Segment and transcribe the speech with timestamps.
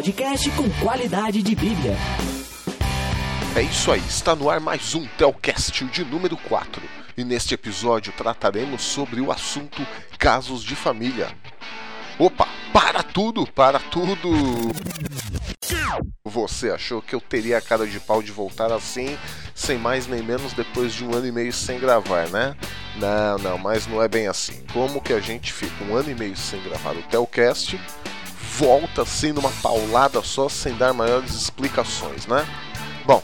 [0.00, 1.94] podcast com qualidade de Bíblia.
[3.54, 6.82] É isso aí, está no ar mais um Telcast de número 4.
[7.18, 9.86] E neste episódio trataremos sobre o assunto
[10.18, 11.28] casos de família.
[12.18, 14.30] Opa, para tudo, para tudo!
[16.24, 19.18] Você achou que eu teria a cara de pau de voltar assim,
[19.54, 22.56] sem mais nem menos, depois de um ano e meio sem gravar, né?
[22.96, 24.64] Não, não, mas não é bem assim.
[24.72, 27.78] Como que a gente fica um ano e meio sem gravar o Telcast,
[28.56, 32.46] volta assim numa paulada só, sem dar maiores explicações, né?
[33.04, 33.22] Bom,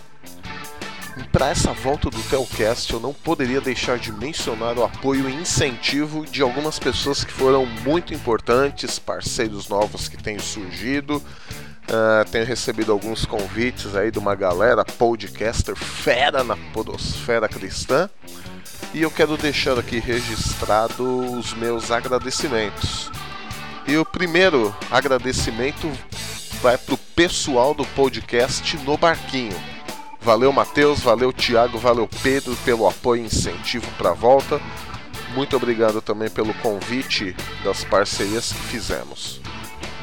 [1.32, 6.26] para essa volta do Telcast, eu não poderia deixar de mencionar o apoio e incentivo
[6.26, 11.22] de algumas pessoas que foram muito importantes, parceiros novos que têm surgido.
[11.86, 18.10] Uh, tenho recebido alguns convites aí de uma galera podcaster fera na podosfera cristã.
[18.92, 23.10] E eu quero deixar aqui registrado os meus agradecimentos.
[23.86, 25.90] E o primeiro agradecimento
[26.60, 29.56] vai para o pessoal do podcast No Barquinho
[30.26, 34.60] Valeu, Matheus, valeu, Thiago, valeu, Pedro, pelo apoio e incentivo para a volta.
[35.36, 39.40] Muito obrigado também pelo convite das parcerias que fizemos.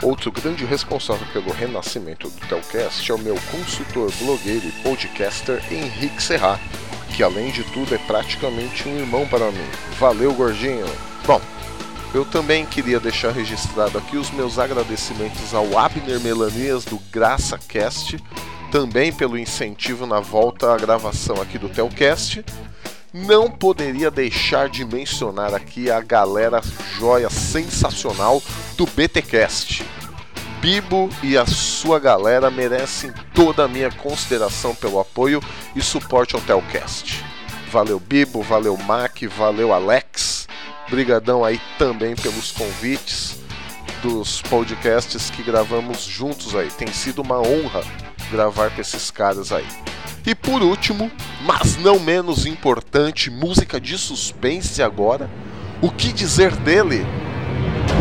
[0.01, 6.23] Outro grande responsável pelo renascimento do Telcast é o meu consultor, blogueiro e podcaster Henrique
[6.23, 6.57] Serra,
[7.13, 9.69] que além de tudo é praticamente um irmão para mim.
[9.99, 10.85] Valeu, gordinho!
[11.27, 11.41] Bom,
[12.13, 18.17] eu também queria deixar registrado aqui os meus agradecimentos ao Abner Melanias do GraçaCast
[18.73, 22.43] também pelo incentivo na volta à gravação aqui do Telcast.
[23.13, 26.59] Não poderia deixar de mencionar aqui a galera
[26.97, 28.41] joia sensacional
[28.75, 29.85] do BTcast.
[30.59, 35.39] Bibo e a sua galera merecem toda a minha consideração pelo apoio
[35.75, 37.23] e suporte ao Telcast.
[37.69, 40.47] Valeu Bibo, valeu Mac, valeu Alex.
[40.89, 43.37] Brigadão aí também pelos convites
[44.01, 46.69] dos podcasts que gravamos juntos aí.
[46.69, 47.83] Tem sido uma honra
[48.29, 49.65] gravar com esses caras aí.
[50.25, 51.11] E por último,
[51.45, 55.29] mas não menos importante, música de suspense agora.
[55.81, 57.05] O que dizer dele?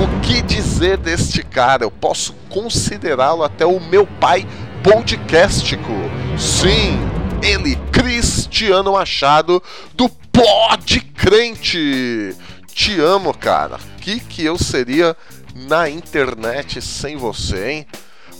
[0.00, 1.84] O que dizer deste cara?
[1.84, 4.46] Eu posso considerá-lo até o meu pai
[4.82, 5.92] podcastico.
[6.38, 6.98] Sim,
[7.42, 9.62] ele, Cristiano Machado,
[9.94, 12.34] do Pod Crente.
[12.74, 13.76] Te amo, cara.
[13.76, 15.16] O que, que eu seria
[15.54, 17.86] na internet sem você, hein?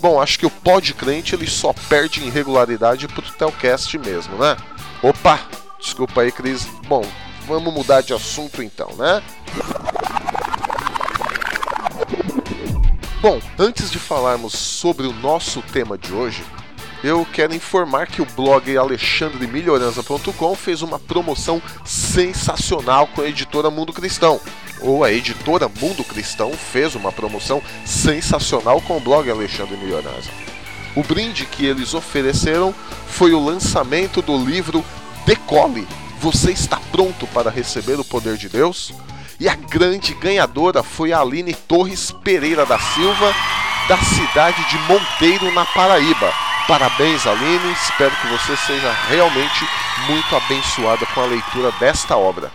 [0.00, 4.56] Bom, acho que o pod crente ele só perde em regularidade pro Telcast mesmo, né?
[5.02, 5.38] Opa,
[5.78, 6.66] desculpa aí, Cris.
[6.88, 7.04] Bom,
[7.46, 9.22] vamos mudar de assunto então, né?
[13.20, 16.42] Bom, antes de falarmos sobre o nosso tema de hoje,
[17.02, 23.92] eu quero informar que o blog alexandremilhoranza.com fez uma promoção sensacional com a editora Mundo
[23.92, 24.40] Cristão
[24.82, 30.30] ou a editora Mundo Cristão fez uma promoção sensacional com o blog Alexandre Milionário.
[30.94, 32.74] O brinde que eles ofereceram
[33.06, 34.84] foi o lançamento do livro
[35.24, 35.86] Decole.
[36.20, 38.92] Você está pronto para receber o poder de Deus?
[39.40, 43.34] E a grande ganhadora foi a Aline Torres Pereira da Silva,
[43.88, 46.51] da cidade de Monteiro, na Paraíba.
[46.66, 47.72] Parabéns, Aline.
[47.72, 49.66] Espero que você seja realmente
[50.06, 52.50] muito abençoada com a leitura desta obra.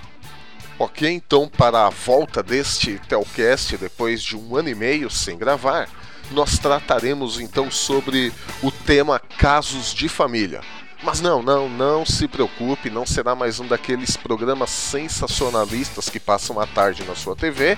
[0.80, 5.90] Ok, então para a volta deste Telcast, depois de um ano e meio sem gravar,
[6.32, 8.32] nós trataremos então sobre
[8.62, 10.62] o tema casos de família.
[11.04, 16.60] Mas não, não, não se preocupe, não será mais um daqueles programas sensacionalistas que passam
[16.60, 17.78] a tarde na sua TV,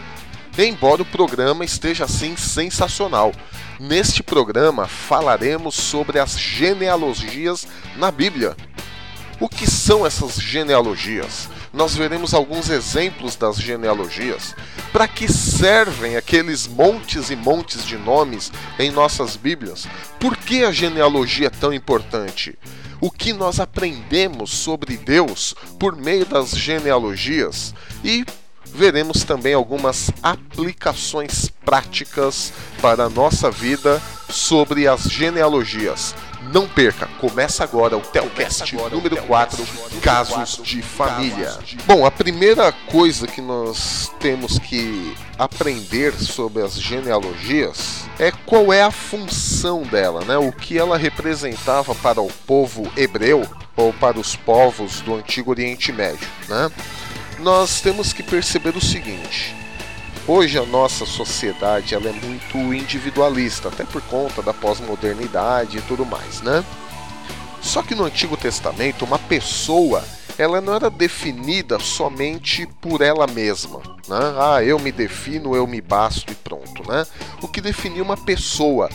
[0.68, 3.32] embora o programa esteja assim sensacional.
[3.80, 8.56] Neste programa falaremos sobre as genealogias na Bíblia.
[9.40, 11.48] O que são essas genealogias?
[11.74, 14.56] nós veremos alguns exemplos das genealogias.
[14.92, 19.88] Para que servem aqueles montes e montes de nomes em nossas Bíblias?
[20.20, 22.58] Por que a genealogia é tão importante?
[23.00, 27.74] O que nós aprendemos sobre Deus por meio das genealogias?
[28.04, 28.26] E
[28.74, 36.16] veremos também algumas aplicações práticas para a nossa vida sobre as genealogias.
[36.54, 39.68] Não perca, começa agora o Telcast número 4,
[40.02, 41.54] Casos de Família.
[41.86, 48.82] Bom, a primeira coisa que nós temos que aprender sobre as genealogias é qual é
[48.82, 50.38] a função dela, né?
[50.38, 53.46] O que ela representava para o povo hebreu
[53.76, 56.72] ou para os povos do Antigo Oriente Médio, né?
[57.42, 59.56] Nós temos que perceber o seguinte:
[60.28, 66.06] Hoje a nossa sociedade ela é muito individualista, até por conta da pós-modernidade e tudo
[66.06, 66.64] mais, né?
[67.62, 70.04] Só que no Antigo Testamento, uma pessoa
[70.38, 74.20] ela não era definida somente por ela mesma, né?
[74.38, 77.06] Ah, eu me defino, eu me basto e pronto, né?
[77.42, 78.90] O que definia uma pessoa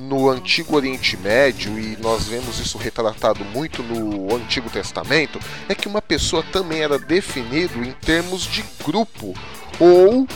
[0.00, 5.38] no Antigo Oriente Médio, e nós vemos isso retratado muito no Antigo Testamento,
[5.68, 9.34] é que uma pessoa também era definido em termos de grupo
[9.78, 10.26] ou uh,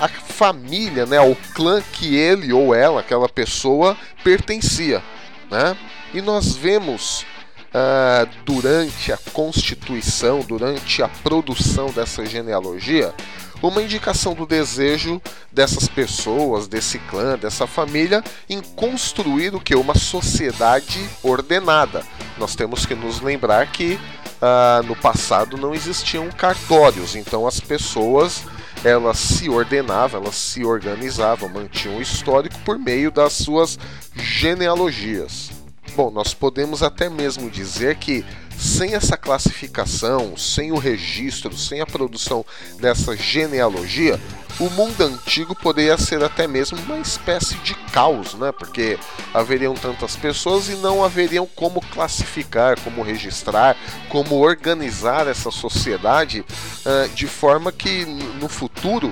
[0.00, 5.02] a família, né, o clã que ele ou ela, aquela pessoa, pertencia.
[5.50, 5.76] Né?
[6.12, 7.24] E nós vemos
[7.70, 13.14] uh, durante a constituição, durante a produção dessa genealogia,
[13.62, 15.20] uma indicação do desejo
[15.52, 19.74] dessas pessoas, desse clã, dessa família, em construir o que?
[19.74, 22.02] Uma sociedade ordenada.
[22.38, 23.98] Nós temos que nos lembrar que
[24.40, 28.44] uh, no passado não existiam cartórios, então as pessoas
[28.82, 33.78] elas se ordenavam, elas se organizavam, mantinham o histórico por meio das suas
[34.14, 35.50] genealogias.
[35.94, 38.24] Bom, nós podemos até mesmo dizer que
[38.60, 42.44] sem essa classificação, sem o registro, sem a produção
[42.78, 44.20] dessa genealogia,
[44.58, 48.52] o mundo antigo poderia ser até mesmo uma espécie de caos, né?
[48.52, 48.98] Porque
[49.32, 53.74] haveriam tantas pessoas e não haveriam como classificar, como registrar,
[54.10, 56.44] como organizar essa sociedade
[56.84, 59.10] uh, de forma que no futuro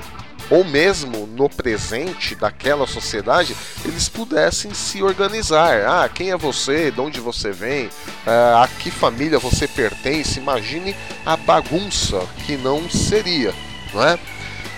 [0.51, 5.87] ou mesmo no presente daquela sociedade, eles pudessem se organizar.
[5.87, 6.91] Ah, quem é você?
[6.91, 7.91] De onde você vem?
[8.27, 10.39] Ah, a que família você pertence?
[10.39, 13.55] Imagine a bagunça que não seria,
[13.93, 14.19] não é?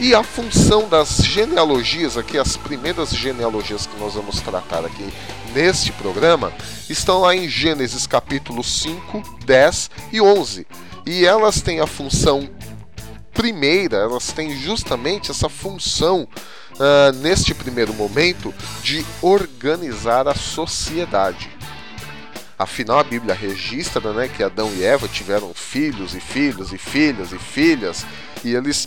[0.01, 5.13] E a função das genealogias aqui, as primeiras genealogias que nós vamos tratar aqui
[5.55, 6.51] neste programa,
[6.89, 10.67] estão lá em Gênesis capítulo 5, 10 e 11.
[11.05, 12.49] E elas têm a função
[13.41, 16.29] primeira, elas têm justamente essa função
[16.73, 18.53] uh, neste primeiro momento
[18.83, 21.51] de organizar a sociedade.
[22.59, 27.33] Afinal, a Bíblia registra né, que Adão e Eva tiveram filhos e filhos e filhas
[27.33, 28.05] e filhas,
[28.45, 28.87] e eles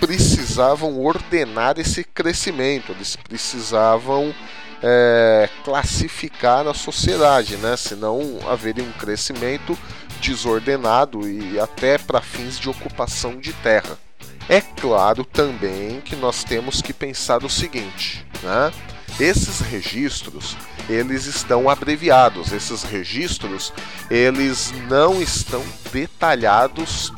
[0.00, 4.34] precisavam ordenar esse crescimento, eles precisavam
[4.82, 7.76] é, classificar a sociedade, né?
[7.76, 9.78] senão haveria um crescimento
[10.22, 13.98] desordenado e até para fins de ocupação de terra.
[14.48, 18.72] É claro também que nós temos que pensar o seguinte, né?
[19.20, 20.56] Esses registros,
[20.88, 22.50] eles estão abreviados.
[22.50, 23.72] Esses registros,
[24.10, 27.12] eles não estão detalhados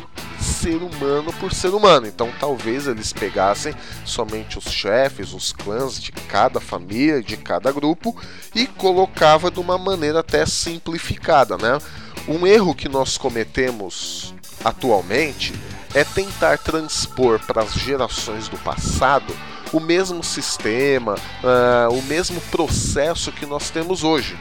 [0.45, 2.07] ser humano por ser humano.
[2.07, 3.75] Então talvez eles pegassem
[4.05, 8.17] somente os chefes, os clãs de cada família, de cada grupo
[8.55, 11.79] e colocava de uma maneira até simplificada, né?
[12.27, 14.35] Um erro que nós cometemos
[14.65, 15.53] atualmente
[15.95, 19.35] é tentar transpor para as gerações do passado
[19.73, 24.39] o mesmo sistema, uh, o mesmo processo que nós temos hoje.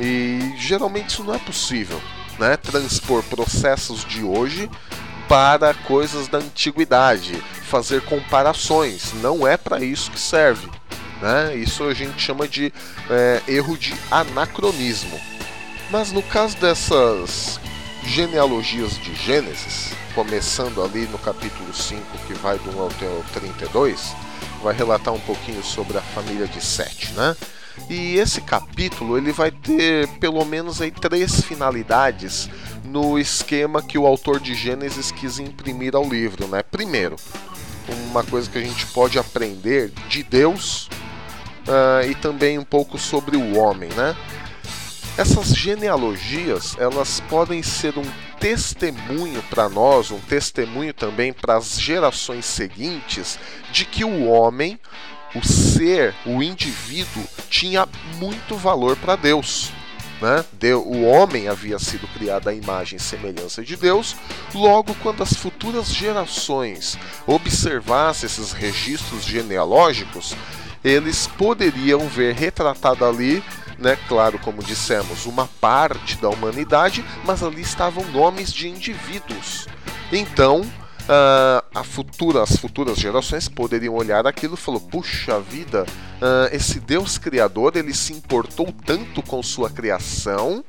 [0.00, 2.00] E geralmente isso não é possível,
[2.38, 2.56] né?
[2.56, 4.70] Transpor processos de hoje
[5.28, 10.66] para coisas da antiguidade, fazer comparações, não é para isso que serve.
[11.20, 11.56] Né?
[11.56, 12.72] Isso a gente chama de
[13.10, 15.20] é, erro de anacronismo.
[15.90, 17.58] Mas no caso dessas
[18.04, 24.14] genealogias de Gênesis, começando ali no capítulo 5, que vai do 1 até o 32,
[24.62, 27.34] vai relatar um pouquinho sobre a família de Sete, né?
[27.88, 32.50] E esse capítulo ele vai ter pelo menos aí três finalidades
[32.84, 36.62] no esquema que o autor de Gênesis quis imprimir ao livro, né?
[36.62, 37.16] Primeiro,
[38.10, 40.88] uma coisa que a gente pode aprender de Deus
[41.66, 44.14] uh, e também um pouco sobre o homem, né?
[45.18, 48.04] Essas genealogias, elas podem ser um
[48.38, 53.36] testemunho para nós, um testemunho também para as gerações seguintes
[53.72, 54.78] de que o homem,
[55.34, 59.72] o ser, o indivíduo tinha muito valor para Deus.
[60.20, 60.44] Né?
[60.74, 64.14] o homem havia sido criado à imagem e semelhança de Deus,
[64.54, 66.96] logo, quando as futuras gerações
[67.26, 70.36] observassem esses registros genealógicos,
[70.82, 73.42] eles poderiam ver retratado ali
[73.78, 73.96] né?
[74.08, 79.66] Claro, como dissemos, uma parte da humanidade, mas ali estavam nomes de indivíduos.
[80.12, 86.54] Então, uh, a futura, as futuras gerações poderiam olhar aquilo e falar: puxa vida, uh,
[86.54, 90.64] esse Deus criador ele se importou tanto com sua criação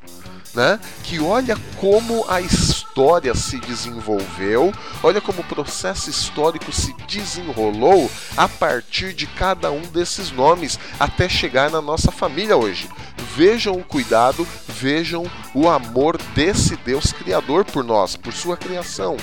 [0.53, 0.79] né?
[1.03, 8.47] Que olha como a história se desenvolveu, olha como o processo histórico se desenrolou a
[8.47, 12.89] partir de cada um desses nomes até chegar na nossa família hoje.
[13.35, 19.17] Vejam o cuidado, vejam o amor desse Deus criador por nós, por sua criação.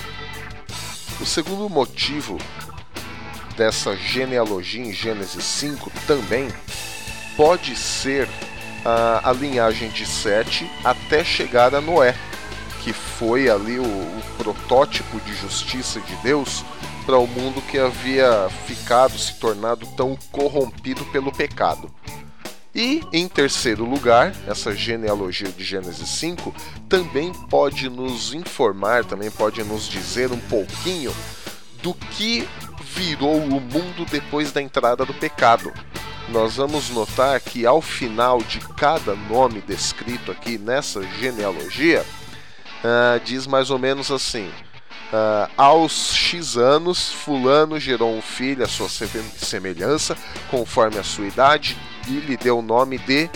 [1.20, 2.38] O segundo motivo
[3.56, 6.48] dessa genealogia em Gênesis 5 também
[7.36, 8.28] pode ser
[8.86, 12.14] a, a linhagem de Sete até chegar a Noé,
[12.84, 16.64] que foi ali o, o protótipo de justiça de Deus
[17.04, 21.92] para o mundo que havia ficado, se tornado tão corrompido pelo pecado.
[22.72, 26.54] E em terceiro lugar, essa genealogia de Gênesis 5
[26.88, 31.12] também pode nos informar, também pode nos dizer um pouquinho
[31.82, 32.46] do que
[32.94, 35.72] virou o mundo depois da entrada do pecado.
[36.28, 42.04] Nós vamos notar que ao final de cada nome descrito aqui nessa genealogia,
[42.82, 44.48] uh, diz mais ou menos assim:
[45.12, 50.16] uh, aos X anos, Fulano gerou um filho à sua semelhança,
[50.50, 51.76] conforme a sua idade,
[52.08, 53.30] e lhe deu o nome de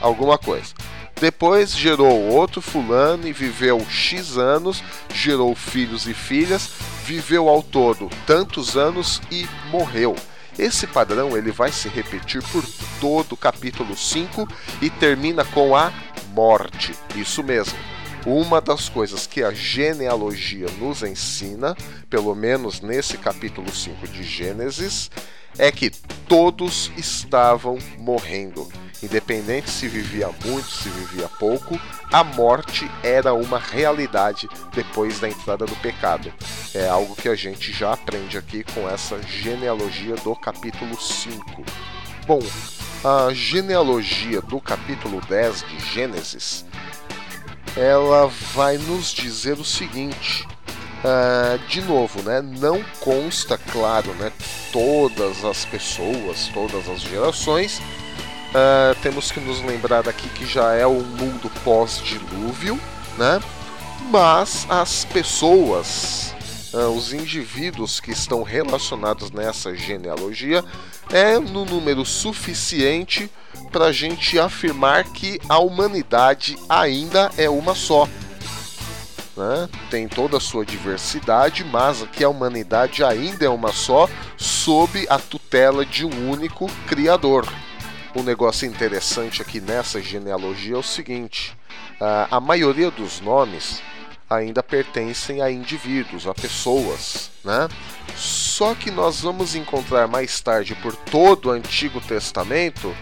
[0.00, 0.74] alguma coisa.
[1.20, 4.82] Depois gerou outro fulano e viveu X anos,
[5.14, 6.68] gerou filhos e filhas,
[7.04, 10.16] viveu ao todo tantos anos e morreu.
[10.58, 12.64] Esse padrão ele vai se repetir por
[13.00, 14.46] todo o capítulo 5
[14.80, 15.92] e termina com a
[16.32, 16.94] morte.
[17.16, 17.78] Isso mesmo.
[18.24, 21.76] Uma das coisas que a genealogia nos ensina,
[22.08, 25.10] pelo menos nesse capítulo 5 de Gênesis,
[25.58, 25.90] é que
[26.28, 28.68] todos estavam morrendo.
[29.02, 31.78] Independente se vivia muito, se vivia pouco,
[32.12, 36.32] a morte era uma realidade depois da entrada do pecado.
[36.72, 41.64] É algo que a gente já aprende aqui com essa genealogia do capítulo 5.
[42.26, 42.40] Bom,
[43.04, 46.64] a genealogia do capítulo 10 de Gênesis
[47.76, 50.46] ela vai nos dizer o seguinte:
[51.02, 54.30] Uh, de novo, né, não consta, claro, né,
[54.72, 57.82] todas as pessoas, todas as gerações.
[58.52, 62.78] Uh, temos que nos lembrar aqui que já é um mundo pós-dilúvio,
[63.16, 63.40] né?
[64.10, 66.34] Mas as pessoas,
[66.74, 70.62] uh, os indivíduos que estão relacionados nessa genealogia,
[71.10, 73.30] é no número suficiente
[73.70, 78.06] para a gente afirmar que a humanidade ainda é uma só
[79.36, 79.68] né?
[79.90, 85.18] tem toda a sua diversidade, mas aqui a humanidade ainda é uma só, sob a
[85.18, 87.46] tutela de um único Criador.
[88.14, 91.56] Um negócio interessante aqui nessa genealogia é o seguinte:
[92.30, 93.82] a maioria dos nomes
[94.28, 97.68] ainda pertencem a indivíduos, a pessoas, né?
[98.16, 102.94] Só que nós vamos encontrar mais tarde por todo o Antigo Testamento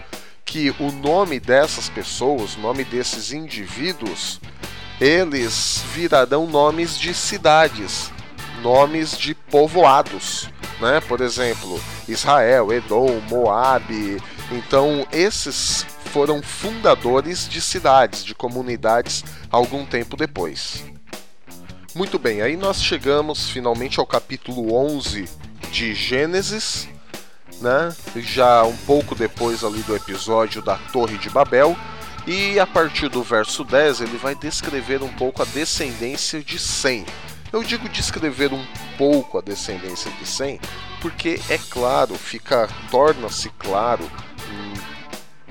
[0.45, 4.41] que o nome dessas pessoas, o nome desses indivíduos,
[4.99, 8.11] eles virarão nomes de cidades,
[8.61, 10.49] nomes de povoados,
[10.79, 10.99] né?
[11.01, 14.21] Por exemplo, Israel, Edom, Moabe.
[14.51, 20.83] Então, esses foram fundadores de cidades, de comunidades algum tempo depois.
[21.95, 25.27] Muito bem, aí nós chegamos finalmente ao capítulo 11
[25.71, 26.87] de Gênesis,
[27.61, 27.95] né?
[28.15, 31.75] Já um pouco depois ali do episódio da Torre de Babel,
[32.27, 37.05] e a partir do verso 10 ele vai descrever um pouco a descendência de Sem.
[37.51, 38.65] Eu digo descrever um
[38.97, 40.59] pouco a descendência de Sem,
[41.01, 44.09] porque é claro, fica torna-se claro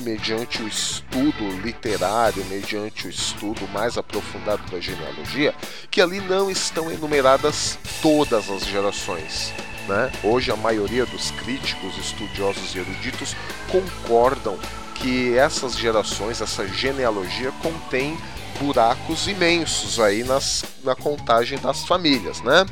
[0.01, 5.55] mediante o estudo literário, mediante o estudo mais aprofundado da genealogia,
[5.91, 9.53] que ali não estão enumeradas todas as gerações.
[9.89, 10.11] Né?
[10.23, 13.37] Hoje a maioria dos críticos, estudiosos e eruditos
[13.71, 14.59] concordam
[14.95, 18.19] que essas gerações, essa genealogia contém
[18.61, 22.67] buracos imensos aí nas, na contagem das famílias, né?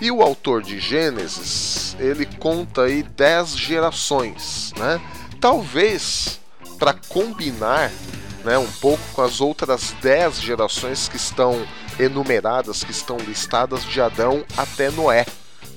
[0.00, 5.00] E o autor de Gênesis, ele conta aí 10 gerações, né?
[5.40, 6.40] Talvez
[6.84, 7.90] para combinar,
[8.44, 11.66] né, um pouco com as outras 10 gerações que estão
[11.98, 15.24] enumeradas, que estão listadas de Adão até Noé,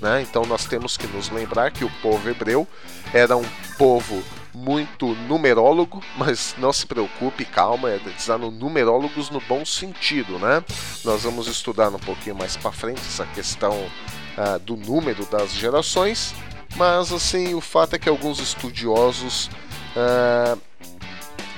[0.01, 0.21] né?
[0.21, 2.67] Então nós temos que nos lembrar que o povo hebreu
[3.13, 3.45] era um
[3.77, 4.21] povo
[4.53, 10.61] muito numerólogo, mas não se preocupe, calma, é dizendo numerólogos no bom sentido, né?
[11.05, 16.35] Nós vamos estudar um pouquinho mais para frente essa questão uh, do número das gerações,
[16.75, 19.49] mas assim, o fato é que alguns estudiosos
[19.95, 20.66] uh,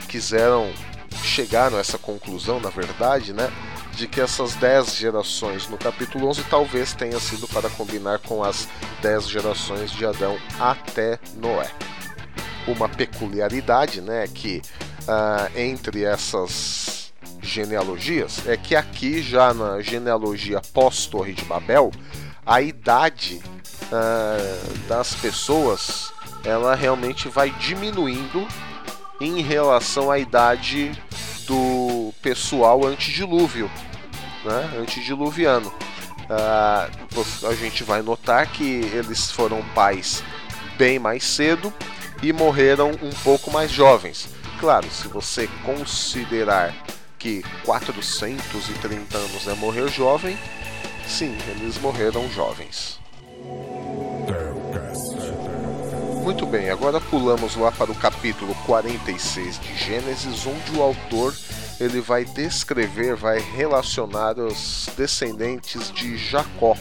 [0.09, 0.71] quiseram
[1.23, 3.51] chegaram a essa conclusão, na verdade, né?
[3.93, 8.67] De que essas 10 gerações no capítulo 11 talvez tenha sido para combinar com as
[9.01, 11.69] 10 gerações de Adão até Noé
[12.67, 14.61] uma peculiaridade, né, que
[15.01, 17.11] uh, entre essas
[17.41, 21.89] genealogias é que aqui já na genealogia pós Torre de Babel
[22.45, 23.41] a idade
[23.85, 26.11] uh, das pessoas
[26.43, 28.45] ela realmente vai diminuindo
[29.19, 30.91] em relação à idade
[31.45, 33.69] do pessoal antedilúvio,
[34.45, 35.73] né, antediluviano.
[36.29, 40.23] Uh, a gente vai notar que eles foram pais
[40.77, 41.73] bem mais cedo
[42.21, 44.29] e morreram um pouco mais jovens.
[44.59, 46.73] Claro, se você considerar
[47.17, 50.37] que 430 anos é morrer jovem,
[51.07, 52.98] sim, eles morreram jovens.
[56.21, 61.33] Muito bem, agora pulamos lá para o capítulo 46 de Gênesis, onde o autor
[61.79, 66.75] ele vai descrever, vai relacionar os descendentes de Jacó.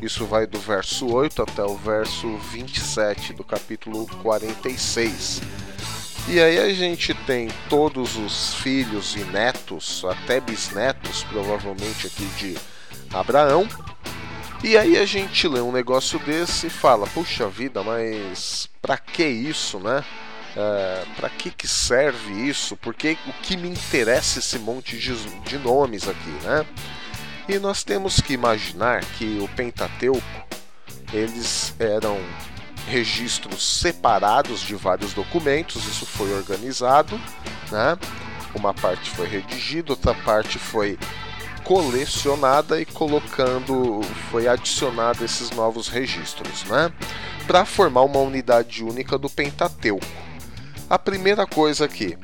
[0.00, 5.42] Isso vai do verso 8 até o verso 27 do capítulo 46.
[6.28, 12.56] E aí a gente tem todos os filhos e netos, até bisnetos, provavelmente aqui de
[13.12, 13.66] Abraão.
[14.62, 19.24] E aí a gente lê um negócio desse e fala: puxa vida, mas para que
[19.24, 20.04] isso, né?
[20.56, 22.76] É, para que, que serve isso?
[22.76, 26.64] Porque o que me interessa esse monte de, de nomes aqui, né?
[27.48, 30.24] E nós temos que imaginar que o Pentateuco
[31.12, 32.18] eles eram
[32.88, 37.20] registros separados de vários documentos, isso foi organizado,
[37.70, 37.98] né?
[38.54, 40.98] Uma parte foi redigida, outra parte foi
[41.66, 46.92] colecionada e colocando, foi adicionado esses novos registros, né?
[47.44, 50.06] Para formar uma unidade única do Pentateuco.
[50.88, 52.16] A primeira coisa aqui,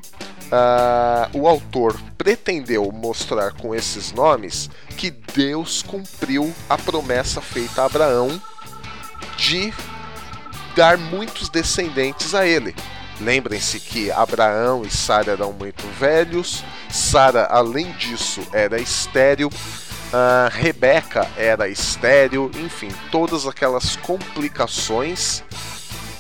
[0.47, 7.87] uh, o autor pretendeu mostrar com esses nomes que Deus cumpriu a promessa feita a
[7.87, 8.41] Abraão
[9.37, 9.75] de
[10.77, 12.77] dar muitos descendentes a ele.
[13.23, 21.29] Lembrem-se que Abraão e Sara eram muito velhos, Sara, além disso, era estéril, uh, Rebeca
[21.37, 25.41] era estéril, enfim, todas aquelas complicações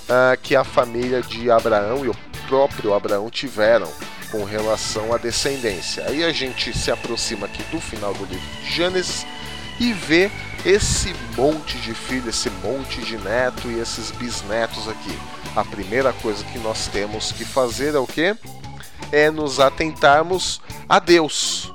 [0.08, 2.16] uh, que a família de Abraão e o
[2.46, 3.90] próprio Abraão tiveram
[4.30, 6.04] com relação à descendência.
[6.06, 9.26] Aí a gente se aproxima aqui do final do livro de Gênesis
[9.78, 10.30] e vê
[10.64, 15.18] esse monte de filho, esse monte de neto e esses bisnetos aqui.
[15.56, 18.36] A primeira coisa que nós temos que fazer é o que?
[19.10, 21.72] É nos atentarmos a Deus.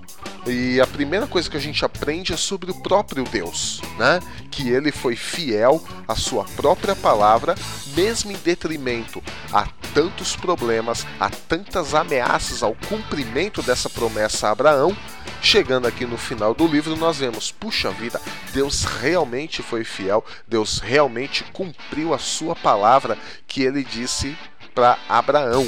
[0.50, 4.20] E a primeira coisa que a gente aprende é sobre o próprio Deus, né?
[4.50, 7.56] Que ele foi fiel à sua própria palavra,
[7.96, 14.96] mesmo em detrimento a tantos problemas, a tantas ameaças ao cumprimento dessa promessa a Abraão,
[15.42, 18.20] Chegando aqui no final do livro, nós vemos, puxa vida,
[18.52, 24.36] Deus realmente foi fiel, Deus realmente cumpriu a sua palavra que ele disse
[24.74, 25.68] para Abraão.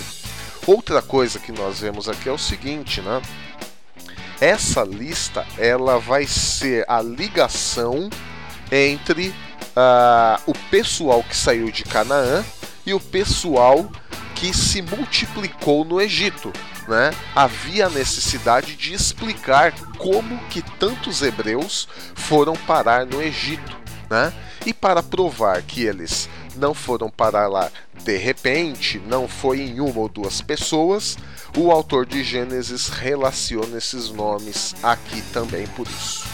[0.68, 3.22] Outra coisa que nós vemos aqui é o seguinte, né?
[4.42, 8.10] Essa lista ela vai ser a ligação
[8.72, 12.44] entre uh, o pessoal que saiu de Canaã
[12.86, 13.90] e o pessoal
[14.36, 16.54] que se multiplicou no Egito
[16.88, 23.78] né, havia a necessidade de explicar como que tantos hebreus foram parar no Egito,
[24.10, 24.34] né?
[24.66, 26.28] E para provar que eles
[26.60, 27.72] não foram parar lá
[28.04, 31.18] de repente, não foi em uma ou duas pessoas,
[31.58, 36.26] o autor de Gênesis relaciona esses nomes aqui também por isso.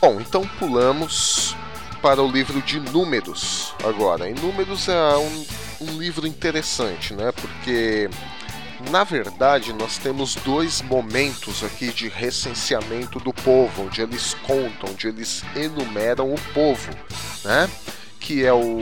[0.00, 1.56] Bom, então pulamos
[2.02, 4.28] para o livro de Números agora.
[4.28, 5.46] Em Números é um,
[5.80, 7.32] um livro interessante, né?
[7.32, 8.10] Porque
[8.90, 15.08] na verdade, nós temos dois momentos aqui de recenseamento do povo, onde eles contam, onde
[15.08, 16.90] eles enumeram o povo,
[17.44, 17.68] né?
[18.24, 18.78] Que é o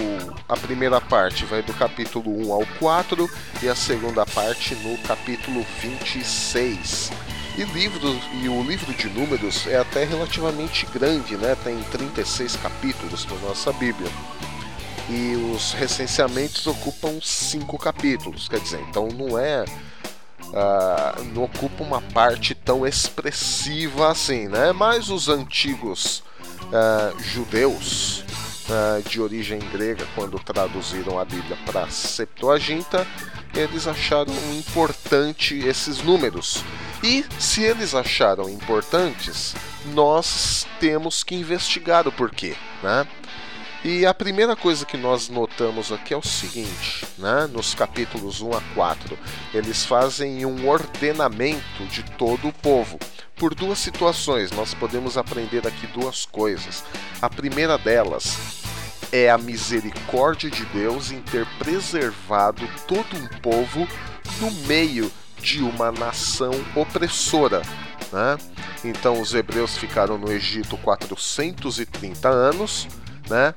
[0.48, 3.28] a primeira parte vai do capítulo 1 ao 4
[3.60, 7.10] e a segunda parte no capítulo 26.
[7.58, 11.56] E, livro, e o livro de números é até relativamente grande, né?
[11.64, 14.08] Tem 36 capítulos na nossa Bíblia
[15.10, 22.00] e os recenseamentos ocupam cinco capítulos, quer dizer, então não é uh, não ocupa uma
[22.00, 24.72] parte tão expressiva assim, né?
[24.72, 26.22] Mas os antigos
[26.68, 28.24] uh, judeus
[29.08, 33.06] de origem grega, quando traduziram a Bíblia para Septuaginta,
[33.54, 36.64] eles acharam importante esses números.
[37.02, 39.54] E se eles acharam importantes,
[39.86, 43.06] nós temos que investigar o porquê, né?
[43.84, 47.48] E a primeira coisa que nós notamos aqui é o seguinte, né?
[47.52, 49.18] nos capítulos 1 a 4,
[49.52, 52.96] eles fazem um ordenamento de todo o povo.
[53.34, 56.84] Por duas situações, nós podemos aprender aqui duas coisas.
[57.20, 58.38] A primeira delas
[59.10, 63.88] é a misericórdia de Deus em ter preservado todo um povo
[64.40, 67.62] no meio de uma nação opressora.
[68.12, 68.38] Né?
[68.84, 72.86] Então, os hebreus ficaram no Egito 430 anos
[73.32, 73.54] né?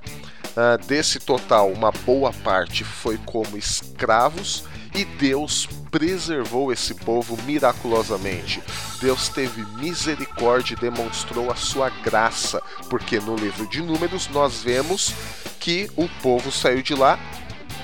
[0.56, 4.64] Uh, desse total, uma boa parte foi como escravos
[4.96, 8.64] e Deus preservou esse povo miraculosamente.
[9.02, 15.14] Deus teve misericórdia e demonstrou a sua graça, porque no livro de Números nós vemos
[15.60, 17.20] que o povo saiu de lá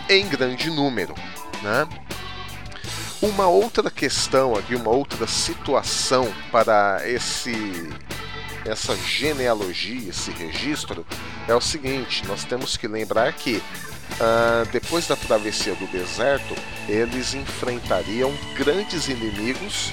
[0.10, 1.14] em grande número.
[1.62, 1.88] Né?
[3.22, 7.90] Uma outra questão aqui, uma outra situação para esse
[8.66, 11.06] essa genealogia, esse registro,
[11.48, 16.56] é o seguinte: nós temos que lembrar que uh, depois da travessia do deserto,
[16.88, 19.92] eles enfrentariam grandes inimigos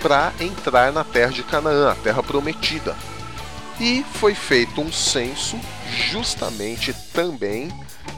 [0.00, 2.94] para entrar na terra de Canaã, a terra prometida.
[3.80, 5.58] E foi feito um censo
[6.10, 7.72] justamente também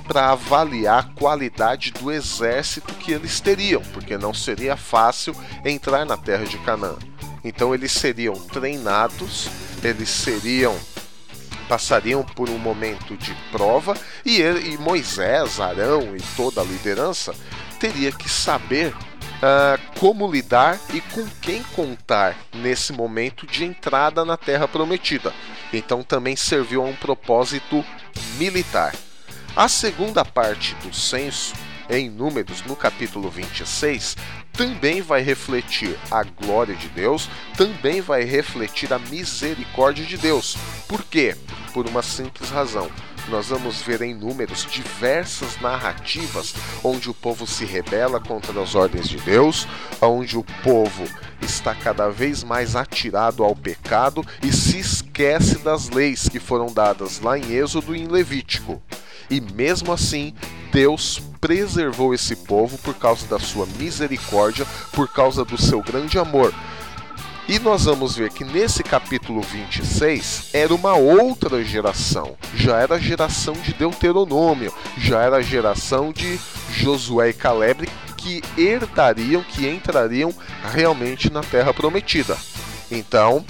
[0.07, 6.17] para avaliar a qualidade do exército que eles teriam, porque não seria fácil entrar na
[6.17, 6.97] terra de Canaã.
[7.47, 9.49] Então eles seriam treinados,
[9.83, 10.77] eles seriam
[11.69, 17.35] passariam por um momento de prova e, ele, e Moisés, Arão e toda a liderança
[17.81, 24.37] teria que saber uh, como lidar e com quem contar nesse momento de entrada na
[24.37, 25.33] Terra Prometida.
[25.73, 27.85] Então também serviu a um propósito
[28.39, 28.95] militar.
[29.55, 31.55] A segunda parte do censo,
[31.89, 34.17] em Números, no capítulo 26,
[34.57, 40.57] também vai refletir a glória de Deus, também vai refletir a misericórdia de Deus.
[40.89, 41.37] Por quê?
[41.73, 42.91] Por uma simples razão.
[43.29, 49.09] Nós vamos ver em números diversas narrativas onde o povo se rebela contra as ordens
[49.09, 49.67] de Deus,
[50.01, 51.05] onde o povo
[51.43, 57.21] está cada vez mais atirado ao pecado e se esquece das leis que foram dadas
[57.21, 58.81] lá em Êxodo e em Levítico.
[59.31, 60.35] E mesmo assim,
[60.73, 66.53] Deus preservou esse povo por causa da sua misericórdia, por causa do seu grande amor.
[67.49, 72.37] E nós vamos ver que nesse capítulo 26 era uma outra geração.
[72.55, 76.41] Já era a geração de Deuteronômio, já era a geração de
[76.73, 80.35] Josué e Caleb que herdariam, que entrariam
[80.73, 82.37] realmente na terra prometida.
[82.91, 83.45] Então,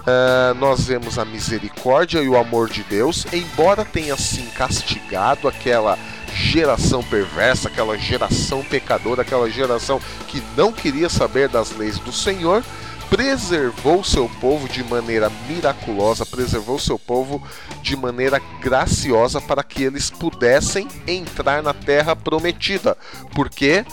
[0.00, 5.98] Uh, nós vemos a misericórdia e o amor de Deus, embora tenha sim castigado aquela
[6.34, 12.64] geração perversa, aquela geração pecadora, aquela geração que não queria saber das leis do Senhor,
[13.10, 17.42] preservou seu povo de maneira miraculosa, preservou seu povo
[17.82, 22.96] de maneira graciosa para que eles pudessem entrar na terra prometida.
[23.34, 23.84] Porque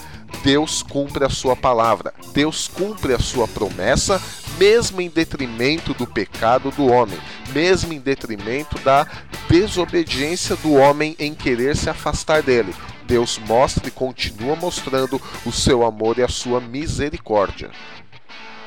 [0.44, 4.22] Deus cumpre a sua palavra, Deus cumpre a sua promessa,
[4.58, 7.18] mesmo em detrimento do pecado do homem,
[7.54, 9.08] mesmo em detrimento da
[9.50, 12.76] desobediência do homem em querer se afastar dele.
[13.06, 17.72] Deus mostra e continua mostrando o seu amor e a sua misericórdia.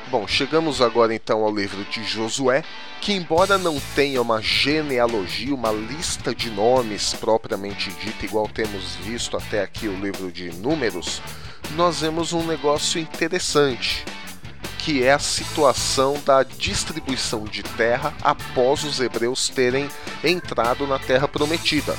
[0.09, 2.65] Bom, chegamos agora então ao livro de Josué,
[2.99, 9.37] que, embora não tenha uma genealogia, uma lista de nomes propriamente dita, igual temos visto
[9.37, 11.21] até aqui o livro de Números,
[11.77, 14.03] nós vemos um negócio interessante,
[14.83, 19.87] que é a situação da distribuição de terra após os hebreus terem
[20.23, 21.95] entrado na terra prometida.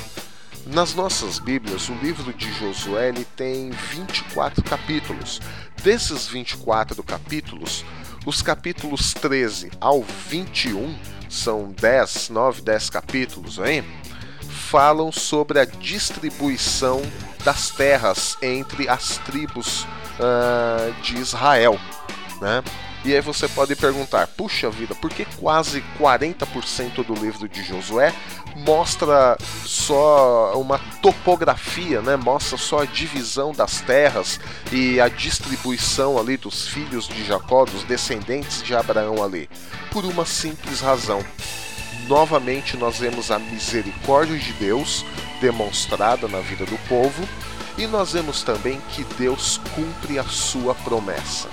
[0.67, 5.39] Nas nossas Bíblias, o livro de Josué tem 24 capítulos.
[5.81, 7.85] Desses 24 capítulos,
[8.25, 10.95] os capítulos 13 ao 21,
[11.29, 13.83] são 10, 9, 10 capítulos, hein?
[14.73, 17.01] falam sobre a distribuição
[17.43, 19.83] das terras entre as tribos
[20.19, 21.79] uh, de Israel.
[22.43, 22.61] Né?
[23.05, 28.13] E aí você pode perguntar: puxa vida, por que quase 40% do livro de Josué
[28.57, 32.17] mostra só uma topografia, né?
[32.17, 34.41] Mostra só a divisão das terras
[34.73, 39.49] e a distribuição ali dos filhos de Jacó, dos descendentes de Abraão ali.
[39.89, 41.23] Por uma simples razão.
[42.09, 45.05] Novamente nós vemos a misericórdia de Deus
[45.39, 47.25] demonstrada na vida do povo
[47.77, 51.47] e nós vemos também que Deus cumpre a sua promessa.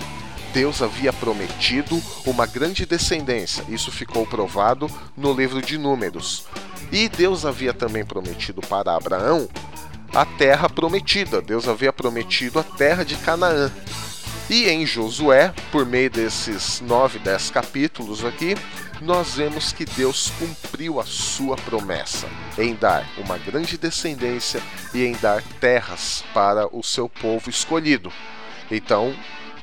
[0.53, 6.45] Deus havia prometido uma grande descendência, isso ficou provado no livro de Números.
[6.91, 9.49] E Deus havia também prometido para Abraão
[10.13, 13.71] a terra prometida, Deus havia prometido a terra de Canaã.
[14.49, 18.57] E em Josué, por meio desses nove, dez capítulos aqui,
[19.01, 24.61] nós vemos que Deus cumpriu a sua promessa em dar uma grande descendência
[24.93, 28.13] e em dar terras para o seu povo escolhido.
[28.69, 29.15] Então,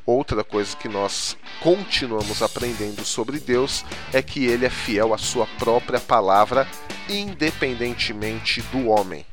[0.07, 5.45] Outra coisa que nós continuamos aprendendo sobre Deus é que ele é fiel à sua
[5.59, 6.65] própria palavra,
[7.09, 9.25] independentemente do homem.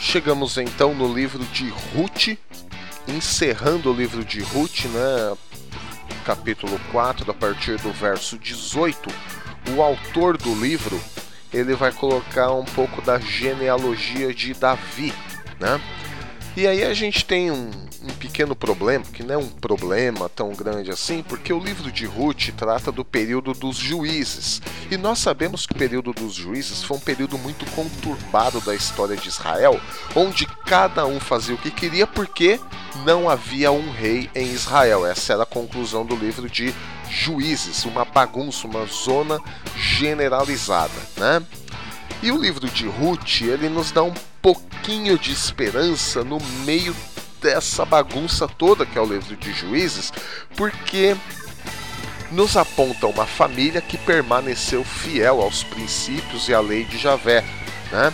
[0.00, 2.36] Chegamos então no livro de Ruth,
[3.06, 5.36] encerrando o livro de Ruth, né,
[6.24, 9.08] capítulo 4, a partir do verso 18.
[9.76, 11.00] O autor do livro
[11.54, 15.14] ele vai colocar um pouco da genealogia de Davi,
[15.60, 15.80] né?
[16.56, 17.70] E aí a gente tem um,
[18.02, 22.06] um pequeno problema, que não é um problema tão grande assim, porque o livro de
[22.06, 24.62] Ruth trata do período dos juízes.
[24.90, 29.14] E nós sabemos que o período dos juízes foi um período muito conturbado da história
[29.14, 29.78] de Israel,
[30.14, 32.58] onde cada um fazia o que queria porque
[33.04, 35.04] não havia um rei em Israel.
[35.04, 36.74] Essa era a conclusão do livro de
[37.10, 39.38] Juízes, uma bagunça, uma zona
[39.76, 41.42] generalizada, né?
[42.22, 46.94] E o livro de Ruth, ele nos dá um pouquinho de esperança no meio
[47.40, 50.12] dessa bagunça toda que é o livro de Juízes,
[50.56, 51.16] porque
[52.32, 57.44] nos aponta uma família que permaneceu fiel aos princípios e à lei de Javé.
[57.92, 58.12] Né?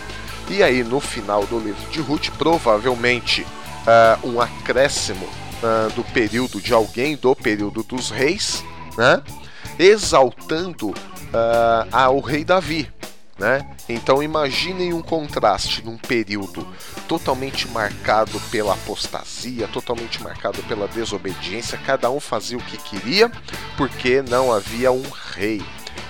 [0.49, 6.61] E aí, no final do livro de Ruth, provavelmente uh, um acréscimo uh, do período
[6.61, 8.63] de alguém do período dos reis,
[8.97, 9.21] né?
[9.79, 12.91] exaltando uh, ao rei Davi.
[13.37, 13.67] Né?
[13.89, 16.67] Então imaginem um contraste num período
[17.07, 23.31] totalmente marcado pela apostasia, totalmente marcado pela desobediência, cada um fazia o que queria,
[23.75, 25.63] porque não havia um rei.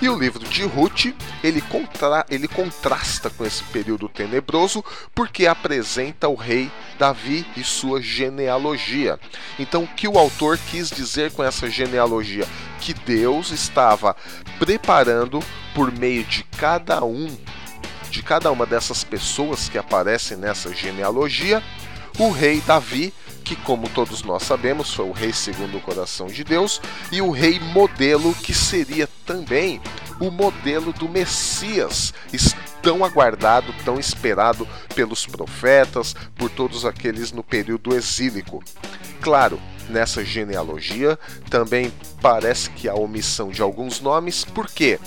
[0.04, 6.28] E o livro de Ruth, ele, contra, ele contrasta com esse período tenebroso porque apresenta
[6.28, 9.18] o rei Davi e sua genealogia.
[9.58, 12.46] Então, o que o autor quis dizer com essa genealogia?
[12.82, 14.14] Que Deus estava
[14.58, 15.40] preparando
[15.74, 17.34] por meio de cada um,
[18.10, 21.62] de cada uma dessas pessoas que aparecem nessa genealogia,
[22.18, 23.10] o rei Davi
[23.44, 26.80] que, como todos nós sabemos, foi o rei segundo o coração de Deus,
[27.12, 29.80] e o rei modelo, que seria também
[30.18, 32.14] o modelo do Messias,
[32.82, 38.62] tão aguardado, tão esperado pelos profetas, por todos aqueles no período exílico.
[39.20, 41.18] Claro, nessa genealogia
[41.50, 44.98] também parece que há omissão de alguns nomes, porque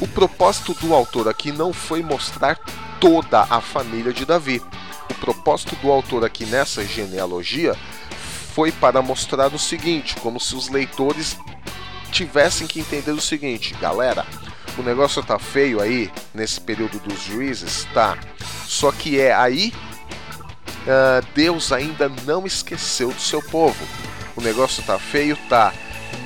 [0.00, 2.58] o propósito do autor aqui não foi mostrar
[2.98, 4.62] toda a família de Davi
[5.10, 7.76] o propósito do autor aqui nessa genealogia
[8.54, 11.36] foi para mostrar o seguinte, como se os leitores
[12.10, 14.26] tivessem que entender o seguinte, galera,
[14.76, 18.18] o negócio tá feio aí nesse período dos juízes, tá?
[18.66, 19.72] Só que é aí
[20.80, 23.84] uh, Deus ainda não esqueceu do seu povo.
[24.36, 25.72] O negócio tá feio, tá?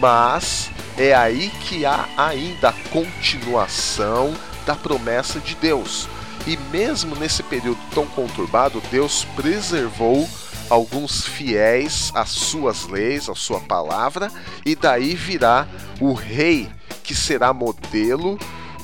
[0.00, 4.34] Mas é aí que há ainda a continuação
[4.66, 6.08] da promessa de Deus.
[6.46, 10.28] E mesmo nesse período tão conturbado, Deus preservou
[10.68, 14.30] alguns fiéis às suas leis, à sua palavra,
[14.64, 15.66] e daí virá
[16.00, 16.70] o rei
[17.02, 18.38] que será modelo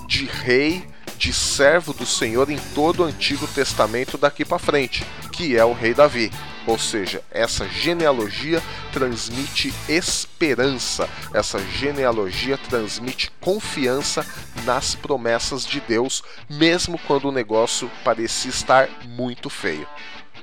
[0.07, 0.85] de rei,
[1.16, 5.73] de servo do Senhor em todo o Antigo Testamento daqui para frente, que é o
[5.73, 6.31] rei Davi.
[6.66, 14.27] Ou seja, essa genealogia transmite esperança, essa genealogia transmite confiança
[14.64, 19.87] nas promessas de Deus, mesmo quando o negócio parecia estar muito feio.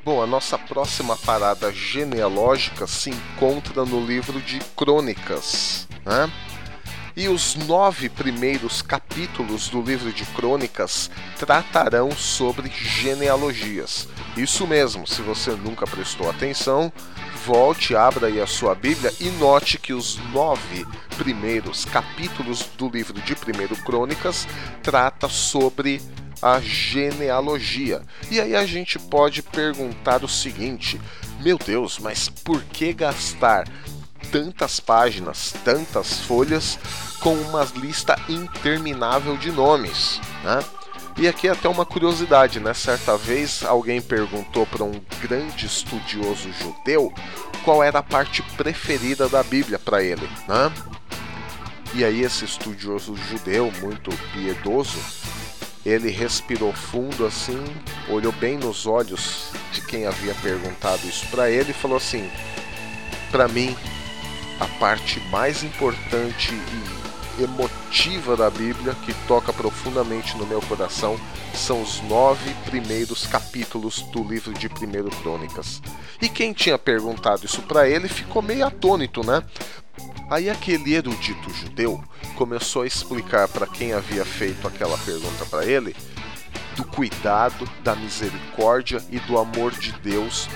[0.03, 5.87] Bom, a nossa próxima parada genealógica se encontra no livro de Crônicas.
[6.05, 6.31] Né?
[7.15, 14.07] E os nove primeiros capítulos do livro de Crônicas tratarão sobre genealogias.
[14.37, 16.93] Isso mesmo, se você nunca prestou atenção,
[17.43, 20.85] volte, abra aí a sua Bíblia e note que os nove
[21.17, 24.47] primeiros capítulos do livro de Primeiro Crônicas
[24.83, 25.99] trata sobre
[26.39, 28.03] a genealogia.
[28.29, 31.01] E aí a gente pode perguntar o seguinte:
[31.41, 33.67] meu Deus, mas por que gastar
[34.31, 36.77] tantas páginas, tantas folhas
[37.21, 40.63] com uma lista interminável de nomes, né?
[41.19, 42.73] E aqui até uma curiosidade, né?
[42.75, 47.11] Certa vez alguém perguntou para um grande estudioso judeu
[47.65, 50.71] qual era a parte preferida da Bíblia para ele, né?
[51.95, 54.99] E aí esse estudioso judeu, muito piedoso,
[55.83, 57.63] ele respirou fundo assim,
[58.07, 62.29] olhou bem nos olhos de quem havia perguntado isso para ele e falou assim:
[63.31, 63.75] "Para mim,
[64.59, 66.96] a parte mais importante e
[67.39, 71.19] emotiva da Bíblia, que toca profundamente no meu coração,
[71.53, 75.81] são os nove primeiros capítulos do livro de Primeiro Crônicas.
[76.21, 79.43] E quem tinha perguntado isso para ele ficou meio atônito, né?
[80.29, 82.03] Aí aquele erudito judeu
[82.35, 85.95] começou a explicar para quem havia feito aquela pergunta para ele
[86.75, 90.47] do cuidado, da misericórdia e do amor de Deus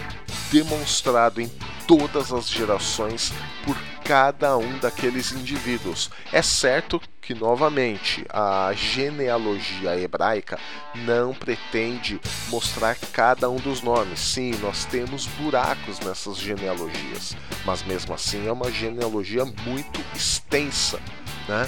[0.51, 1.49] demonstrado em
[1.87, 3.33] todas as gerações
[3.65, 6.09] por cada um daqueles indivíduos.
[6.31, 10.59] É certo que, novamente, a genealogia hebraica
[10.95, 14.19] não pretende mostrar cada um dos nomes.
[14.19, 17.35] Sim, nós temos buracos nessas genealogias,
[17.65, 20.99] mas mesmo assim é uma genealogia muito extensa.
[21.47, 21.67] Né?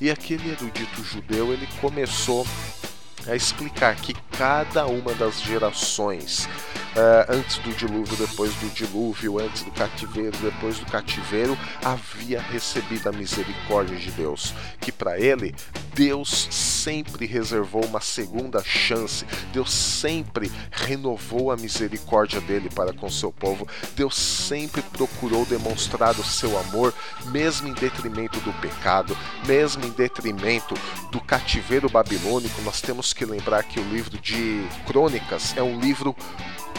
[0.00, 2.46] E aquele erudito judeu ele começou
[3.26, 6.48] a explicar que cada uma das gerações
[6.96, 13.08] uh, antes do dilúvio, depois do dilúvio, antes do cativeiro, depois do cativeiro, havia recebido
[13.08, 14.54] a misericórdia de Deus.
[14.80, 15.54] Que para ele,
[15.94, 23.32] Deus sempre reservou uma segunda chance, Deus sempre renovou a misericórdia dele para com seu
[23.32, 26.94] povo, Deus sempre procurou demonstrar o seu amor,
[27.26, 30.74] mesmo em detrimento do pecado, mesmo em detrimento
[31.10, 32.62] do cativeiro babilônico.
[32.62, 36.16] Nós temos que lembrar que o livro de Crônicas é um livro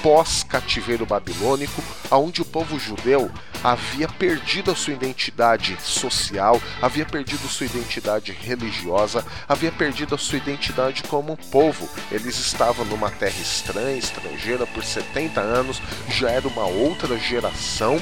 [0.03, 3.31] pós-cativeiro babilônico, onde o povo judeu
[3.63, 10.37] havia perdido a sua identidade social, havia perdido sua identidade religiosa, havia perdido a sua
[10.37, 11.89] identidade como povo.
[12.11, 17.97] Eles estavam numa terra estranha, estrangeira por 70 anos, já era uma outra geração.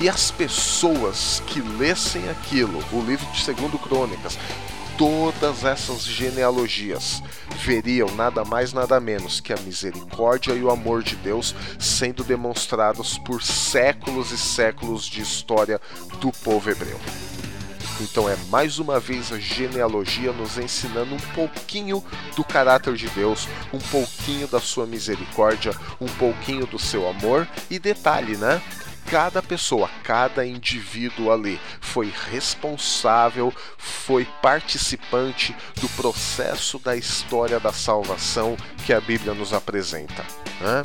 [0.00, 4.38] E as pessoas que lessem aquilo, o livro de Segundo Crônicas,
[4.96, 7.22] todas essas genealogias
[7.64, 13.18] veriam nada mais nada menos que a misericórdia e o amor de Deus sendo demonstrados
[13.18, 15.80] por séculos e séculos de história
[16.20, 16.98] do povo hebreu.
[18.00, 22.04] Então é mais uma vez a genealogia nos ensinando um pouquinho
[22.34, 27.78] do caráter de Deus, um pouquinho da sua misericórdia, um pouquinho do seu amor e
[27.78, 28.60] detalhe, né?
[29.06, 38.56] Cada pessoa, cada indivíduo ali foi responsável, foi participante do processo da história da salvação
[38.84, 40.24] que a Bíblia nos apresenta.
[40.60, 40.82] Né?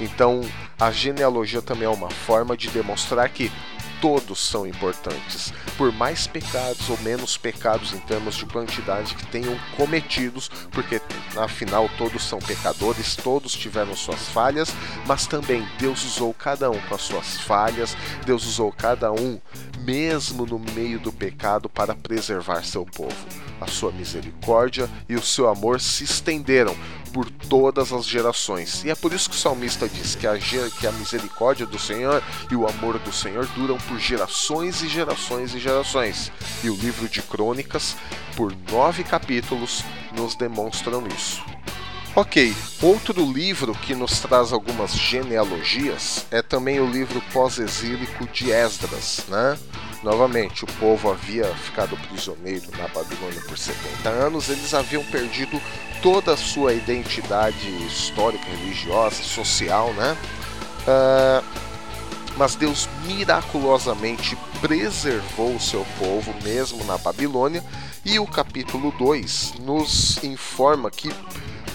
[0.00, 0.40] Então,
[0.78, 3.52] a genealogia também é uma forma de demonstrar que
[4.00, 9.58] todos são importantes, por mais pecados ou menos pecados em termos de quantidade que tenham
[9.76, 11.00] cometidos, porque
[11.36, 14.72] afinal todos são pecadores, todos tiveram suas falhas,
[15.06, 19.38] mas também Deus usou cada um com as suas falhas, Deus usou cada um
[19.80, 23.14] mesmo no meio do pecado para preservar seu povo.
[23.60, 26.74] A sua misericórdia e o seu amor se estenderam
[27.12, 28.84] por todas as gerações.
[28.84, 32.22] E é por isso que o salmista diz que a, que a misericórdia do Senhor
[32.50, 36.32] e o amor do Senhor duram por gerações e gerações e gerações.
[36.62, 37.96] E o livro de Crônicas,
[38.36, 41.42] por nove capítulos, nos demonstram isso.
[42.16, 49.24] Ok, outro livro que nos traz algumas genealogias é também o livro pós-exílico de Esdras,
[49.28, 49.56] né?
[50.02, 55.60] Novamente, o povo havia ficado prisioneiro na Babilônia por 70 anos, eles haviam perdido
[56.02, 60.16] toda a sua identidade histórica, religiosa, social, né?
[60.82, 61.44] Uh,
[62.36, 67.62] mas Deus miraculosamente preservou o seu povo mesmo na Babilônia,
[68.04, 71.12] e o capítulo 2 nos informa que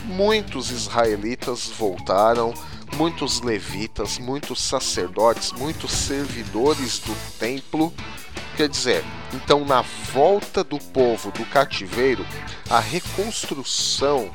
[0.06, 2.54] muitos israelitas voltaram,
[2.96, 7.94] muitos levitas, muitos sacerdotes, muitos servidores do templo.
[8.56, 9.82] Quer dizer, então na
[10.14, 12.26] volta do povo do cativeiro,
[12.70, 14.32] a reconstrução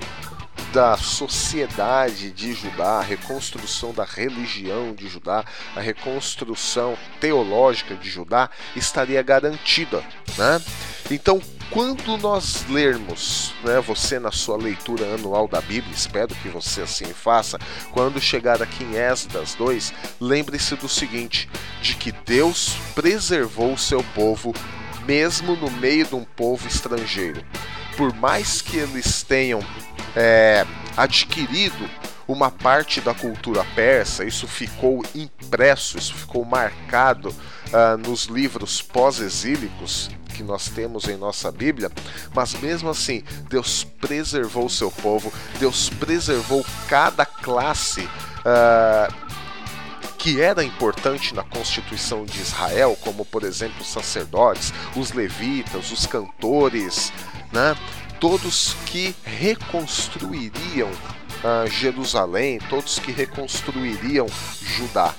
[0.72, 8.48] da sociedade de Judá, a reconstrução da religião de Judá, a reconstrução teológica de Judá
[8.76, 10.04] estaria garantida,
[10.36, 10.62] né?
[11.10, 16.82] Então, quando nós lermos, né, você na sua leitura anual da Bíblia, espero que você
[16.82, 17.58] assim faça,
[17.92, 21.48] quando chegar aqui em Esdras 2, lembre-se do seguinte:
[21.80, 24.52] de que Deus preservou o seu povo
[25.06, 27.42] mesmo no meio de um povo estrangeiro.
[27.96, 29.60] Por mais que eles tenham
[30.16, 31.88] é, adquirido
[32.26, 40.10] uma parte da cultura persa, isso ficou impresso, isso ficou marcado uh, nos livros pós-exílicos
[40.30, 41.90] que nós temos em nossa Bíblia,
[42.34, 48.08] mas mesmo assim, Deus preservou o seu povo, Deus preservou cada classe.
[48.40, 49.30] Uh,
[50.16, 56.04] que era importante na Constituição de Israel, como por exemplo os sacerdotes, os levitas, os
[56.04, 57.10] cantores,
[57.50, 57.74] né?
[58.20, 64.26] todos que reconstruiriam uh, Jerusalém, todos que reconstruiriam
[64.60, 65.14] Judá.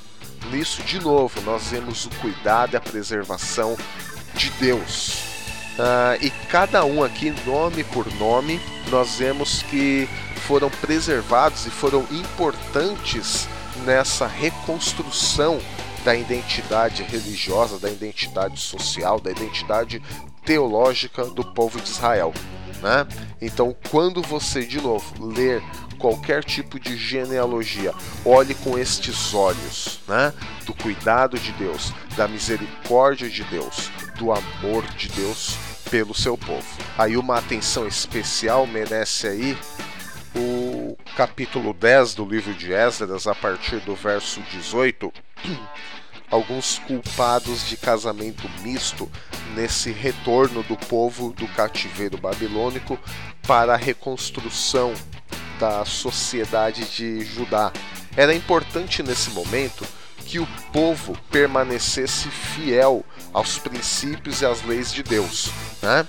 [0.52, 3.76] Nisso, de novo, nós vemos o cuidado e a preservação
[4.36, 5.32] de Deus.
[5.78, 10.08] Uh, e cada um aqui, nome por nome, nós vemos que
[10.48, 13.48] foram preservados e foram importantes
[13.86, 15.60] nessa reconstrução
[16.04, 20.02] da identidade religiosa, da identidade social, da identidade
[20.46, 22.34] teológica do povo de Israel.
[22.82, 23.08] Né?
[23.40, 25.62] Então, quando você de novo ler
[26.00, 27.94] qualquer tipo de genealogia,
[28.26, 30.34] olhe com estes olhos, né?
[30.66, 33.92] Do cuidado de Deus, da misericórdia de Deus,
[34.22, 35.56] do amor de Deus
[35.90, 36.64] pelo seu povo.
[36.96, 39.58] Aí uma atenção especial merece aí
[40.36, 45.12] o capítulo 10 do livro de Esdras, a partir do verso 18,
[46.30, 49.12] alguns culpados de casamento misto
[49.56, 53.00] nesse retorno do povo do cativeiro babilônico
[53.48, 54.94] para a reconstrução
[55.60, 57.74] da sociedade de Judá.
[58.16, 59.84] Era importante nesse momento
[60.26, 63.04] que o povo permanecesse fiel
[63.34, 65.50] aos princípios e às leis de Deus.
[65.82, 66.06] Né?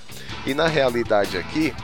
[0.46, 1.74] E na realidade aqui,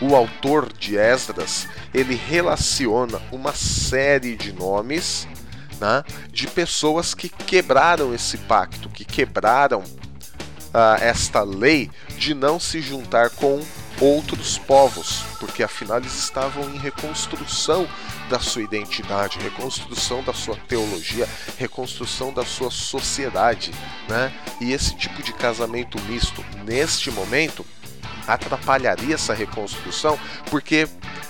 [0.00, 5.26] o autor de Esdras ele relaciona uma série de nomes
[5.80, 12.80] né, de pessoas que quebraram esse pacto, que quebraram uh, esta lei de não se
[12.80, 13.60] juntar com
[14.00, 17.88] outros povos, porque afinal eles estavam em reconstrução
[18.28, 21.28] da sua identidade, reconstrução da sua teologia,
[21.58, 23.72] reconstrução da sua sociedade,
[24.08, 24.32] né?
[24.60, 27.64] E esse tipo de casamento misto, neste momento,
[28.26, 30.18] atrapalharia essa reconstrução,
[30.50, 30.88] porque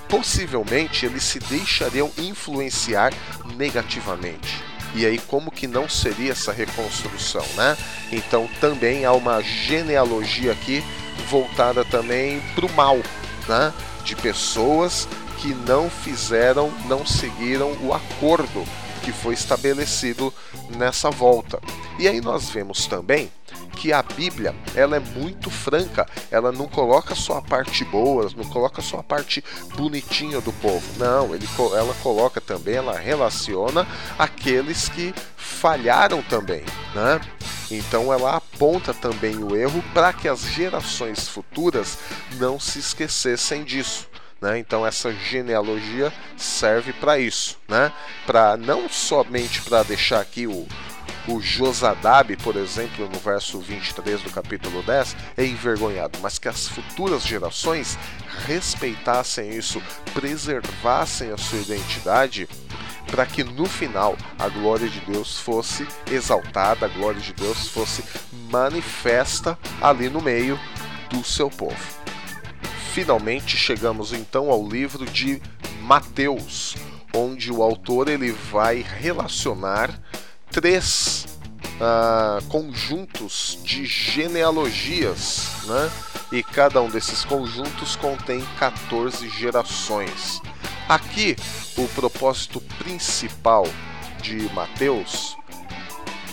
[0.08, 3.12] possivelmente eles se deixariam influenciar
[3.56, 4.62] negativamente.
[4.94, 7.76] E aí como que não seria essa reconstrução, né?
[8.10, 10.82] Então também há uma genealogia aqui
[11.28, 12.96] voltada também para o mal,
[13.48, 13.72] né?
[14.04, 15.08] De pessoas
[15.38, 18.64] que não fizeram, não seguiram o acordo
[19.02, 20.32] que foi estabelecido
[20.76, 21.60] nessa volta.
[21.98, 23.30] E aí nós vemos também
[23.76, 28.44] que a Bíblia ela é muito franca, ela não coloca só a parte boa, não
[28.44, 29.44] coloca só a parte
[29.76, 31.46] bonitinha do povo, não, ele,
[31.76, 33.86] ela coloca também, ela relaciona
[34.18, 36.64] aqueles que falharam também,
[36.94, 37.20] né?
[37.70, 41.98] Então ela aponta também o erro para que as gerações futuras
[42.38, 44.08] não se esquecessem disso.
[44.40, 44.58] Né?
[44.58, 47.92] Então essa genealogia serve para isso, né?
[48.26, 50.66] Para não somente para deixar aqui o,
[51.28, 56.68] o Josadab, por exemplo, no verso 23 do capítulo 10, é envergonhado, mas que as
[56.68, 57.98] futuras gerações
[58.46, 59.82] respeitassem isso,
[60.14, 62.48] preservassem a sua identidade,
[63.10, 68.04] para que no final a glória de Deus fosse exaltada, a glória de Deus fosse
[68.50, 70.58] manifesta ali no meio
[71.10, 71.76] do seu povo.
[72.92, 75.40] Finalmente chegamos então ao livro de
[75.82, 76.74] Mateus,
[77.14, 80.00] onde o autor ele vai relacionar
[80.56, 81.26] três
[81.78, 85.90] uh, conjuntos de genealogias, né?
[86.32, 90.40] E cada um desses conjuntos contém 14 gerações.
[90.88, 91.36] Aqui,
[91.76, 93.66] o propósito principal
[94.22, 95.36] de Mateus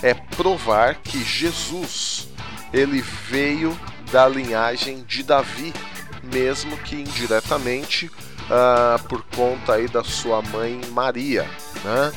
[0.02, 2.26] é provar que Jesus
[2.72, 3.78] ele veio
[4.10, 5.70] da linhagem de Davi,
[6.22, 11.42] mesmo que indiretamente uh, por conta aí da sua mãe Maria,
[11.84, 12.10] né?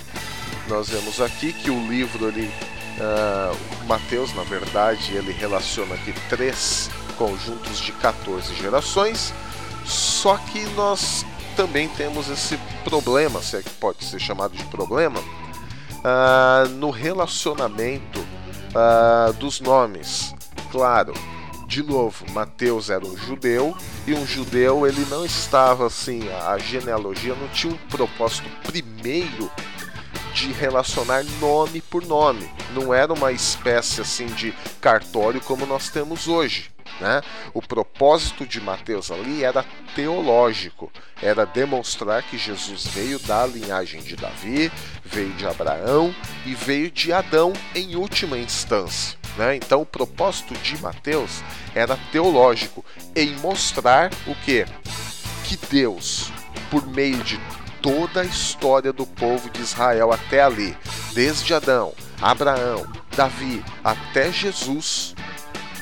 [0.67, 2.51] Nós vemos aqui que o livro ele
[2.97, 9.33] uh, Mateus na verdade ele relaciona aqui três conjuntos de 14 gerações
[9.85, 15.19] só que nós também temos esse problema se é que pode ser chamado de problema
[15.19, 20.35] uh, no relacionamento uh, dos nomes.
[20.71, 21.13] Claro
[21.67, 23.75] de novo, Mateus era um judeu
[24.07, 29.51] e um judeu ele não estava assim, a genealogia não tinha um propósito primeiro
[30.37, 32.47] de relacionar nome por nome.
[32.71, 36.69] Não era uma espécie assim de cartório como nós temos hoje.
[37.01, 37.21] Né?
[37.55, 39.65] O propósito de Mateus ali era
[39.95, 44.71] teológico, era demonstrar que Jesus veio da linhagem de Davi,
[45.03, 46.13] veio de Abraão
[46.45, 49.17] e veio de Adão em última instância.
[49.37, 49.55] Né?
[49.55, 51.41] Então o propósito de Mateus
[51.73, 52.85] era teológico,
[53.15, 54.65] em mostrar o que?
[55.43, 56.31] Que Deus,
[56.69, 57.39] por meio de
[57.81, 60.75] toda a história do povo de Israel até ali,
[61.13, 65.15] desde Adão, Abraão, Davi até Jesus,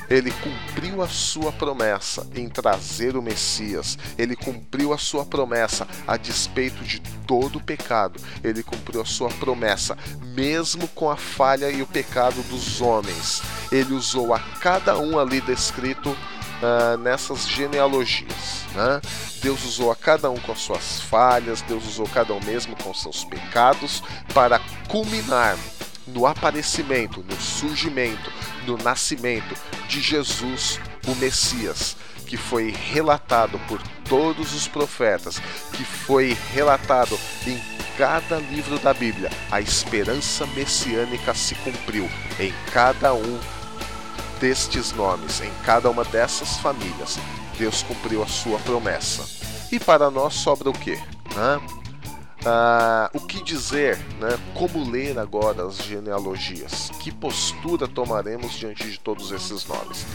[0.10, 3.98] ele cumpriu a sua promessa em trazer o Messias.
[4.18, 8.20] Ele cumpriu a sua promessa a despeito de todo o pecado.
[8.44, 9.98] Ele cumpriu a sua promessa,
[10.36, 13.42] mesmo com a falha e o pecado dos homens.
[13.72, 16.16] Ele usou a cada um ali descrito
[16.62, 18.64] uh, nessas genealogias.
[18.74, 19.02] Né?
[19.42, 22.94] Deus usou a cada um com as suas falhas, Deus usou cada um mesmo com
[22.94, 24.04] seus pecados
[24.34, 25.58] para culminar
[26.08, 28.32] no aparecimento, no surgimento,
[28.66, 29.56] no nascimento
[29.88, 31.96] de Jesus, o Messias,
[32.26, 35.40] que foi relatado por todos os profetas,
[35.74, 37.60] que foi relatado em
[37.98, 39.30] cada livro da Bíblia.
[39.52, 43.40] A esperança messiânica se cumpriu em cada um
[44.46, 47.18] destes nomes, em cada uma dessas famílias.
[47.58, 49.26] Deus cumpriu a sua promessa.
[49.72, 50.92] E para nós sobra o que?
[50.92, 51.62] Né?
[52.46, 54.38] Ah, o que dizer, né?
[54.54, 56.92] como ler agora as genealogias?
[57.00, 60.06] Que postura tomaremos diante de todos esses nomes?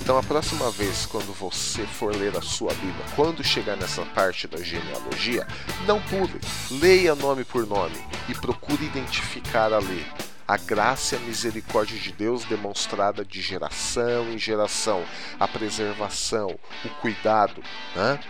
[0.00, 4.48] Então, a próxima vez, quando você for ler a sua Bíblia, quando chegar nessa parte
[4.48, 5.46] da genealogia,
[5.86, 10.06] não pule, leia nome por nome e procure identificar ali
[10.46, 15.04] a graça e a misericórdia de Deus demonstrada de geração em geração,
[15.38, 17.62] a preservação, o cuidado,
[17.94, 18.20] né?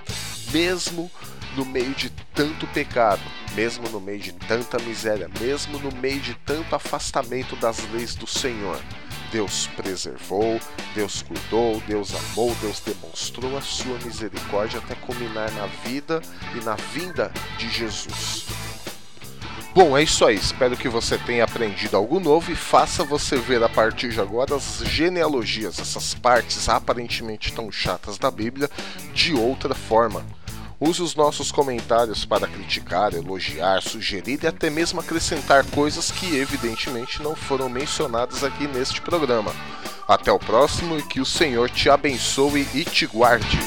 [0.52, 1.10] mesmo
[1.56, 3.22] no meio de tanto pecado,
[3.54, 8.26] mesmo no meio de tanta miséria, mesmo no meio de tanto afastamento das leis do
[8.26, 8.80] Senhor.
[9.30, 10.60] Deus preservou,
[10.94, 16.22] Deus cuidou, Deus amou, Deus demonstrou a sua misericórdia até culminar na vida
[16.54, 18.63] e na vinda de Jesus.
[19.75, 20.37] Bom, é isso aí.
[20.37, 24.55] Espero que você tenha aprendido algo novo e faça você ver a partir de agora
[24.55, 28.70] as genealogias, essas partes aparentemente tão chatas da Bíblia,
[29.12, 30.25] de outra forma.
[30.79, 37.20] Use os nossos comentários para criticar, elogiar, sugerir e até mesmo acrescentar coisas que evidentemente
[37.20, 39.53] não foram mencionadas aqui neste programa.
[40.07, 43.59] Até o próximo e que o Senhor te abençoe e te guarde.